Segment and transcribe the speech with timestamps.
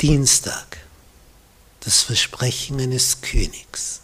[0.00, 0.78] Dienstag,
[1.80, 4.00] das Versprechen eines Königs.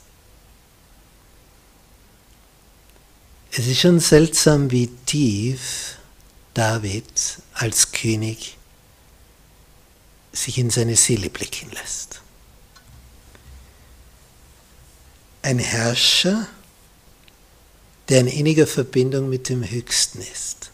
[3.53, 5.97] Es ist schon seltsam, wie tief
[6.55, 8.57] David als König
[10.33, 12.21] sich in seine Seele blicken lässt.
[15.43, 16.47] Ein Herrscher,
[18.09, 20.71] der in inniger Verbindung mit dem Höchsten ist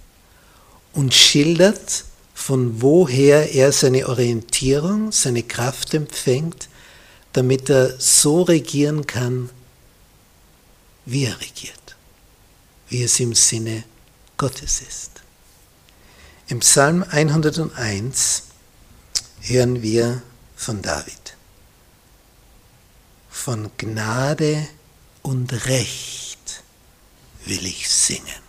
[0.93, 2.05] und schildert,
[2.37, 6.69] von woher er seine Orientierung, seine Kraft empfängt,
[7.33, 9.49] damit er so regieren kann,
[11.07, 11.97] wie er regiert,
[12.91, 13.85] wie es im Sinne
[14.37, 15.23] Gottes ist.
[16.49, 18.43] Im Psalm 101
[19.41, 20.23] hören wir
[20.57, 21.37] von David.
[23.31, 24.69] Von Gnade
[25.23, 26.63] und Recht
[27.47, 28.46] will ich singen.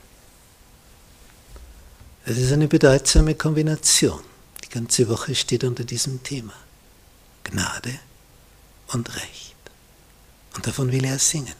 [2.27, 4.19] Das ist eine bedeutsame Kombination.
[4.61, 6.51] Die ganze Woche steht unter diesem Thema.
[7.45, 7.97] Gnade
[8.87, 9.55] und Recht.
[10.53, 11.55] Und davon will er singen.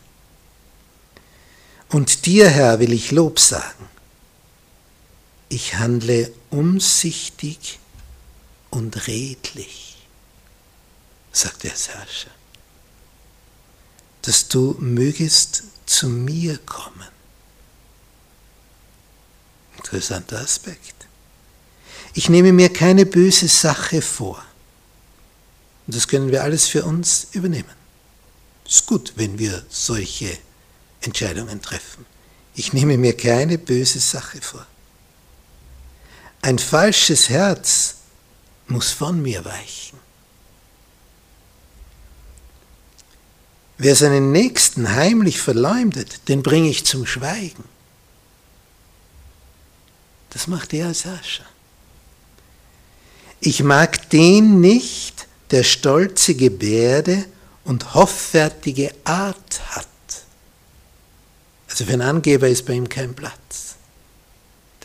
[1.88, 3.88] Und dir, Herr, will ich Lob sagen.
[5.47, 7.80] Ich handle umsichtig
[8.69, 9.95] und redlich,
[11.31, 12.31] sagt der Herrscher,
[14.23, 17.16] dass du mögest zu mir kommen
[19.88, 21.07] Interessanter Aspekt.
[22.13, 24.44] Ich nehme mir keine böse Sache vor.
[25.85, 27.77] Und das können wir alles für uns übernehmen.
[28.67, 30.38] Ist gut, wenn wir solche
[30.99, 32.05] Entscheidungen treffen.
[32.55, 34.66] Ich nehme mir keine böse Sache vor.
[36.41, 37.95] Ein falsches Herz
[38.67, 39.97] muss von mir weichen.
[43.77, 47.77] Wer seinen Nächsten heimlich verleumdet, den bringe ich zum Schweigen.
[50.31, 51.45] Das macht er als Herrscher.
[53.39, 57.25] Ich mag den nicht, der stolze Gebärde
[57.64, 59.88] und hoffärtige Art hat.
[61.69, 63.75] Also für einen Angeber ist bei ihm kein Platz.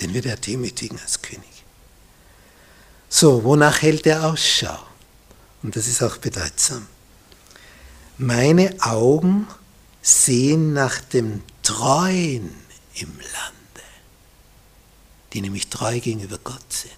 [0.00, 1.49] Den wird er demütigen als König.
[3.09, 4.78] So, wonach hält er Ausschau?
[5.62, 6.87] Und das ist auch bedeutsam.
[8.19, 9.47] Meine Augen
[10.03, 12.55] sehen nach dem Treuen
[12.95, 13.62] im Land
[15.32, 16.93] die nämlich treu gegenüber Gott sind.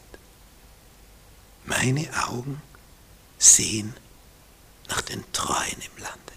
[1.64, 2.60] Meine Augen
[3.38, 3.94] sehen
[4.88, 6.32] nach den Treuen im Lande,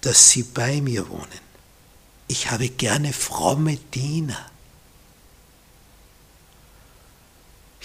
[0.00, 1.48] dass sie bei mir wohnen.
[2.26, 4.50] Ich habe gerne fromme Diener.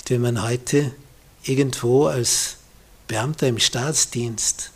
[0.07, 0.93] Wenn man heute
[1.43, 2.57] irgendwo als
[3.07, 4.71] Beamter im Staatsdienst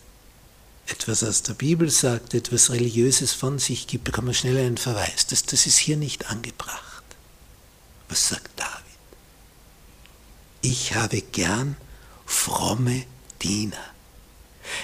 [0.88, 5.28] etwas aus der Bibel sagt, etwas Religiöses von sich gibt, bekommt man schnell einen Verweis.
[5.28, 6.87] Das, das ist hier nicht angebracht.
[8.10, 8.74] Was sagt David?
[10.62, 11.76] Ich habe gern
[12.26, 13.06] fromme
[13.42, 13.78] Diener.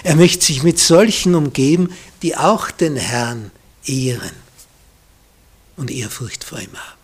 [0.03, 3.51] Er möchte sich mit solchen umgeben, die auch den Herrn
[3.85, 4.35] ehren
[5.75, 7.00] und Ehrfurcht vor ihm haben.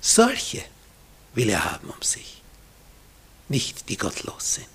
[0.00, 0.62] Solche
[1.34, 2.42] will er haben um sich,
[3.48, 4.66] nicht die gottlos sind.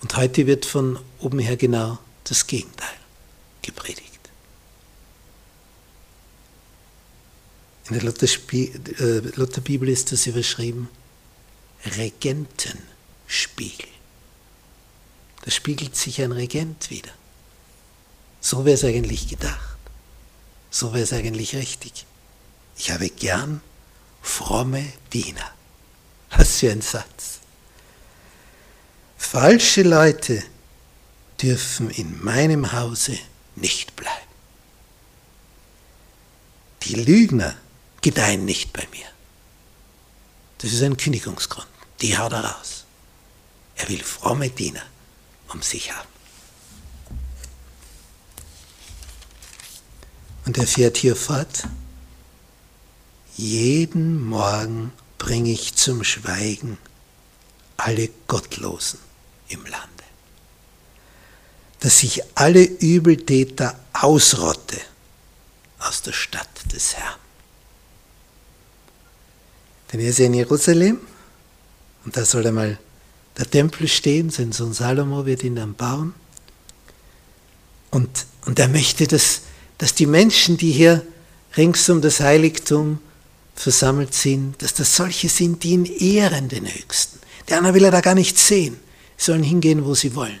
[0.00, 2.96] Und heute wird von oben her genau das Gegenteil
[3.62, 4.07] gepredigt.
[7.90, 10.88] In der äh, Lutherbibel ist das überschrieben
[11.96, 13.88] Regentenspiegel.
[15.44, 17.12] Da spiegelt sich ein Regent wieder.
[18.40, 19.78] So wäre es eigentlich gedacht.
[20.70, 22.04] So wäre es eigentlich richtig.
[22.76, 23.62] Ich habe gern
[24.22, 25.50] fromme Diener.
[26.36, 27.38] Was für ein Satz.
[29.16, 30.42] Falsche Leute
[31.40, 33.18] dürfen in meinem Hause
[33.56, 34.14] nicht bleiben.
[36.82, 37.56] Die Lügner
[38.02, 39.06] gedeihen nicht bei mir.
[40.58, 41.68] Das ist ein Kündigungsgrund.
[42.00, 42.84] Die haut er raus.
[43.76, 44.82] Er will fromme Diener
[45.48, 46.08] um sich haben.
[50.44, 51.64] Und er fährt hier fort.
[53.36, 56.78] Jeden Morgen bringe ich zum Schweigen
[57.76, 58.98] alle Gottlosen
[59.48, 60.04] im Lande,
[61.80, 64.80] dass ich alle Übeltäter ausrotte
[65.78, 67.27] aus der Stadt des Herrn.
[69.92, 70.98] Denn er ist ja in Jerusalem
[72.04, 72.78] und da soll einmal
[73.36, 76.14] der Tempel stehen, sein Sohn Salomo wird ihn dann bauen.
[77.90, 79.42] Und, und er möchte, dass,
[79.78, 81.06] dass die Menschen, die hier
[81.56, 82.98] rings um das Heiligtum
[83.54, 87.18] versammelt sind, dass das solche sind, die ihn ehren, den Höchsten.
[87.48, 88.78] Der andere will er da gar nicht sehen.
[89.16, 90.40] Sie sollen hingehen, wo sie wollen.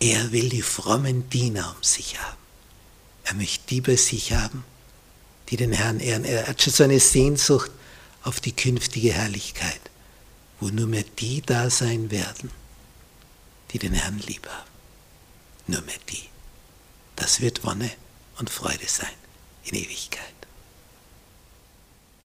[0.00, 2.36] Er will die frommen Diener um sich haben.
[3.24, 4.64] Er möchte die bei sich haben,
[5.48, 6.24] die den Herrn ehren.
[6.24, 7.70] Er hat schon so eine Sehnsucht
[8.22, 9.80] auf die künftige Herrlichkeit
[10.60, 12.50] wo nur mehr die da sein werden,
[13.70, 14.70] die den Herrn lieb haben.
[15.66, 16.28] Nur mehr die.
[17.16, 17.90] Das wird Wonne
[18.38, 19.08] und Freude sein
[19.64, 20.22] in Ewigkeit.